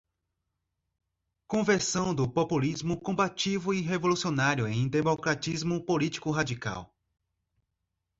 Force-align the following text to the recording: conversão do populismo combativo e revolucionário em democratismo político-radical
conversão 1.47 2.11
do 2.11 2.27
populismo 2.27 2.99
combativo 2.99 3.71
e 3.71 3.81
revolucionário 3.81 4.67
em 4.67 4.87
democratismo 4.87 5.85
político-radical 5.85 6.91